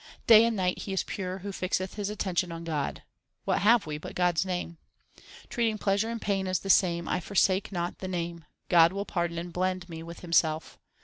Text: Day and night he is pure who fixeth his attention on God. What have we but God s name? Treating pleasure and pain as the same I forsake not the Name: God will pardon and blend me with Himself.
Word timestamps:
Day 0.25 0.45
and 0.45 0.55
night 0.57 0.79
he 0.79 0.93
is 0.93 1.03
pure 1.03 1.37
who 1.45 1.51
fixeth 1.51 1.93
his 1.93 2.09
attention 2.09 2.51
on 2.51 2.63
God. 2.63 3.03
What 3.45 3.61
have 3.61 3.85
we 3.85 3.99
but 3.99 4.15
God 4.15 4.35
s 4.35 4.43
name? 4.45 4.79
Treating 5.47 5.77
pleasure 5.77 6.09
and 6.09 6.19
pain 6.19 6.47
as 6.47 6.61
the 6.61 6.71
same 6.71 7.07
I 7.07 7.19
forsake 7.19 7.71
not 7.71 7.99
the 7.99 8.07
Name: 8.07 8.45
God 8.67 8.93
will 8.93 9.05
pardon 9.05 9.37
and 9.37 9.53
blend 9.53 9.87
me 9.89 10.01
with 10.01 10.21
Himself. 10.21 10.79